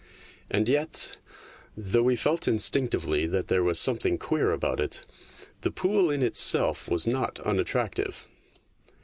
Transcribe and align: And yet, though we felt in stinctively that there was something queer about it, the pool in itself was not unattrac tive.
And 0.49 0.67
yet, 0.67 1.19
though 1.77 2.01
we 2.01 2.15
felt 2.15 2.47
in 2.47 2.55
stinctively 2.57 3.29
that 3.29 3.49
there 3.49 3.61
was 3.63 3.79
something 3.79 4.17
queer 4.17 4.51
about 4.51 4.79
it, 4.79 5.05
the 5.61 5.69
pool 5.69 6.09
in 6.09 6.23
itself 6.23 6.89
was 6.89 7.05
not 7.05 7.35
unattrac 7.45 7.93
tive. 7.93 8.25